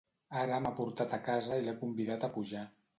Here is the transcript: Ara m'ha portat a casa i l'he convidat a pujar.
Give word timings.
Ara 0.43 0.57
m'ha 0.63 0.71
portat 0.79 1.15
a 1.19 1.21
casa 1.29 1.61
i 1.63 1.69
l'he 1.69 1.79
convidat 1.85 2.31
a 2.31 2.35
pujar. 2.37 2.69